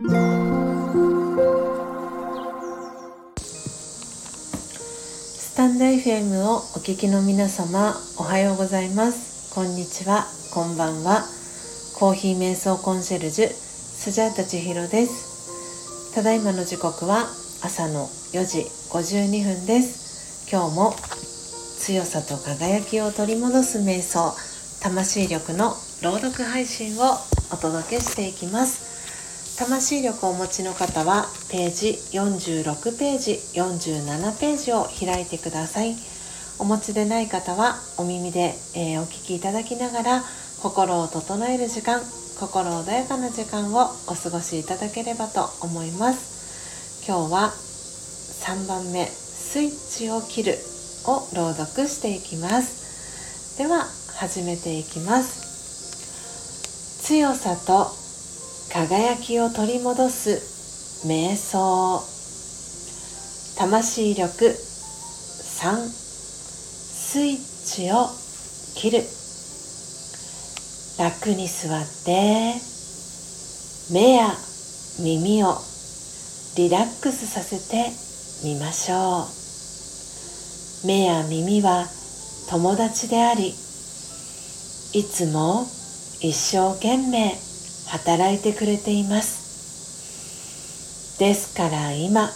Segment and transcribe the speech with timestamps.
[0.00, 0.04] ス
[5.56, 9.52] タンド FM をお聞きの皆様おはようございます。
[9.52, 10.24] こんにちは。
[10.54, 11.24] こんばんは。
[11.98, 16.14] コーヒー瞑想コンシェルジュスジャータ千尋です。
[16.14, 17.26] ただいまの時刻は
[17.64, 18.60] 朝の4時
[18.92, 20.48] 52分です。
[20.48, 20.94] 今日も
[21.80, 24.32] 強さと輝きを取り戻す瞑想
[24.80, 25.74] 魂力の
[26.04, 27.18] 朗読配信を
[27.52, 28.97] お届けしていきます。
[29.58, 35.96] 魂力をお持ちの方はページ46ページ47ページを開いてください。
[36.60, 40.22] お持ちでない方はお耳で、えー、お聞きいただきながら
[40.62, 42.00] 心を整える時間
[42.38, 47.04] 心穏やかな時間をお過ごしいただければと思います。
[47.04, 50.56] 今日は3番目「スイッチを切る」
[51.04, 53.58] を朗読していきます。
[53.58, 55.48] では始めていきます。
[57.02, 57.97] 強さと
[58.70, 62.02] 輝きを取り戻す瞑想
[63.56, 68.08] 魂力3スイッチを
[68.74, 69.02] 切る。
[70.98, 72.54] 楽に座って
[73.90, 74.34] 目や
[75.00, 75.56] 耳を
[76.56, 77.90] リラックスさせて
[78.44, 79.26] みましょ
[80.84, 80.86] う。
[80.86, 81.86] 目や耳は
[82.50, 85.66] 友達でありいつも
[86.20, 87.47] 一生懸命。
[87.88, 91.18] 働いてくれています。
[91.18, 92.30] ですから今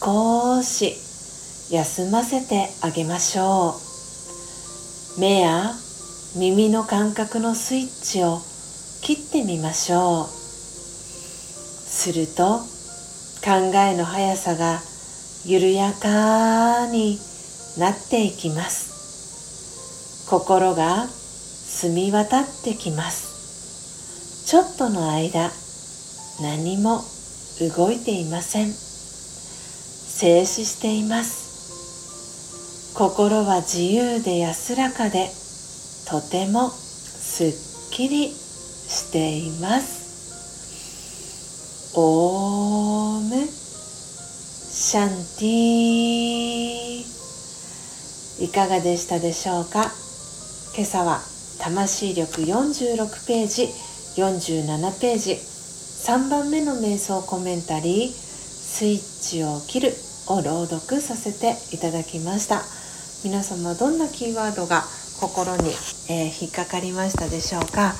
[0.00, 0.96] 少し
[1.70, 3.74] 休ませてあげましょ
[5.16, 5.20] う。
[5.20, 5.74] 目や
[6.36, 8.40] 耳の感覚のスイッチを
[9.02, 10.26] 切ってみましょう。
[10.28, 12.60] すると
[13.44, 14.80] 考えの速さが
[15.44, 17.18] 緩やかに
[17.78, 20.26] なっていきます。
[20.28, 23.27] 心が澄み渡ってきます。
[24.48, 25.50] ちょっとの間
[26.40, 27.02] 何も
[27.76, 28.72] 動いていません。
[28.72, 32.94] 静止しています。
[32.96, 35.28] 心は自由で安らかで
[36.08, 37.52] とてもすっ
[37.90, 41.92] きりしています。
[41.94, 43.44] オーム。
[43.44, 45.08] シャン
[45.38, 49.92] ティいかがでしたでしょうか？
[50.74, 51.20] 今朝は
[51.60, 53.68] 魂力46ページ。
[54.16, 55.32] 47ページ。
[55.32, 59.96] 3番目の瞑想コメンタリー「スイッチを切る」
[60.28, 62.62] を朗読させていただきました。
[63.24, 64.84] 皆様どんなキーワードが
[65.20, 65.70] 心に、
[66.08, 67.96] えー、引っかかりましたでしょうか、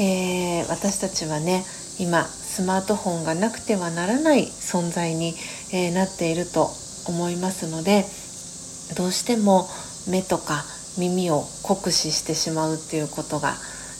[0.00, 1.64] えー、私たちはね
[1.98, 5.34] 今スマートフォンがなくてはならない存在に、
[5.72, 6.70] えー、なっていると
[7.06, 8.06] 思いますので
[8.96, 9.68] どうしても
[10.08, 10.64] 目とか
[10.98, 13.54] 耳を酷使してしまうっていうことが、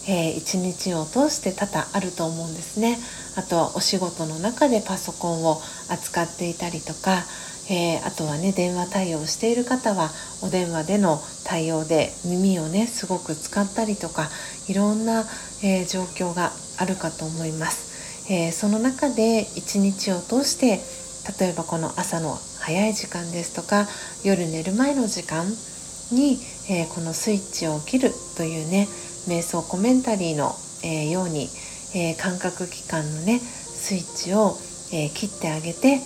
[0.06, 2.98] えー、一日を通して多々あると思うんですね。
[3.37, 7.25] あとはお仕事の中でパソコンを扱っていたりとか、
[7.70, 10.10] えー、あとはね電話対応している方は
[10.42, 14.28] お電話での対応で耳をねすごく使ったりとか
[14.69, 15.25] いろんな、
[15.62, 20.81] えー、状況があるかと思います、えー、その中で一日を通して
[21.41, 23.86] 例えばこの朝の早い時間ですとか
[24.25, 25.47] 夜寝る前の時間
[26.12, 26.38] に、
[26.69, 28.88] えー、このスイッチを切るというね
[29.29, 31.49] 瞑想コメンタリーの、えー、ように、
[31.95, 34.57] えー、感覚器官のねスイッチを、
[34.93, 35.99] え切ってあげて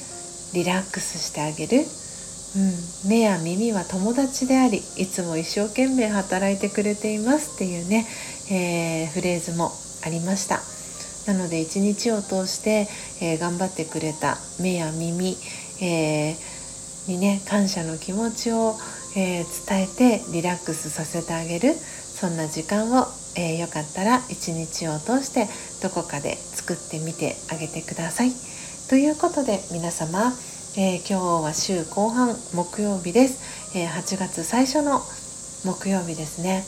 [0.54, 7.56] リラックスしてあげる、うん、目や耳は友達でありいつも一生懸命働いてくれています。
[7.56, 8.06] っていうね、
[8.50, 9.70] えフレーズも
[10.06, 10.60] ありました。
[11.30, 12.88] なので一日を通して、
[13.20, 15.36] え頑張ってくれた目や耳、
[15.82, 16.34] え
[17.08, 18.74] にね感謝の気持ちを、
[19.16, 21.74] え、伝えてリラックスさせてあげる。
[22.18, 23.06] そんな時間を、
[23.36, 25.46] えー、よかったら一日を通して
[25.80, 28.32] どこかで作ってみてあげてください。
[28.88, 30.32] ということで皆様、
[30.76, 35.00] えー、今日は週後半木曜日です、えー、8月最初の
[35.64, 36.64] 木曜日ですね。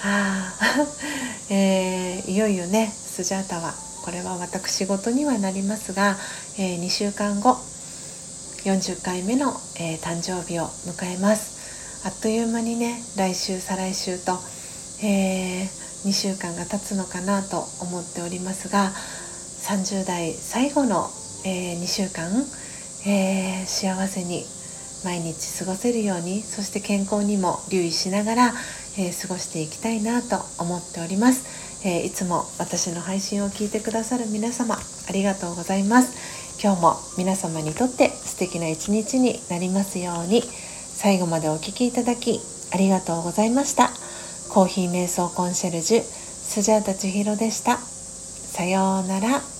[0.00, 0.86] はあ
[1.52, 6.16] えー、いよいよねスジャータはこれは私事にはなりますが、
[6.56, 7.58] えー、2週間後
[8.64, 14.38] 40回目の、えー、誕生日を迎えますあっという間にね来週再来週と、
[15.02, 21.08] えー、2週間が経つのかなと思っておりますが30代最後の、
[21.44, 22.30] えー、2週間、
[23.06, 24.44] え幸せに
[25.04, 28.52] 毎日過ごせるようにそして健康にも留意しながら、
[28.98, 36.44] え過ごしていきたいなと思っております、えいつも私の配信を聞いてくださる皆様ありがとうございます。
[36.62, 42.40] 今日も皆様にとって素敵な一日になりますように最後までお聴きいただき
[42.72, 43.90] ありがとうございました。
[44.54, 47.76] コーヒー瞑想コンシェルジュスジャータ千尋でした。
[47.76, 49.53] さようなら。